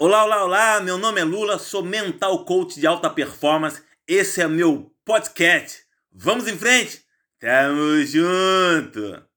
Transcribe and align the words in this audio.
Olá, 0.00 0.24
olá, 0.24 0.44
olá, 0.44 0.80
meu 0.80 0.96
nome 0.96 1.20
é 1.20 1.24
Lula, 1.24 1.58
sou 1.58 1.82
mental 1.82 2.44
coach 2.44 2.78
de 2.78 2.86
alta 2.86 3.10
performance. 3.10 3.82
Esse 4.06 4.40
é 4.40 4.46
meu 4.46 4.94
podcast. 5.04 5.82
Vamos 6.12 6.46
em 6.46 6.56
frente? 6.56 7.02
Tamo 7.40 8.00
junto! 8.04 9.27